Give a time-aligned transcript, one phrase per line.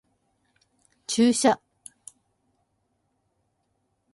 [1.05, 1.61] 注射